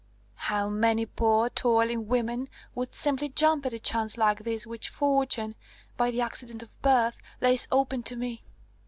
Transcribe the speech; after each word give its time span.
How 0.49 0.67
many 0.67 1.05
poor, 1.05 1.51
toiling 1.51 2.07
women 2.07 2.49
would 2.73 2.95
simply 2.95 3.29
jump 3.29 3.67
at 3.67 3.73
a 3.73 3.77
chance 3.77 4.17
like 4.17 4.39
this 4.39 4.65
which 4.65 4.89
fortune, 4.89 5.53
by 5.95 6.09
the 6.09 6.21
accident 6.21 6.63
of 6.63 6.81
birth, 6.81 7.19
lays 7.39 7.67
open 7.71 8.01
to 8.01 8.15
me! 8.15 8.43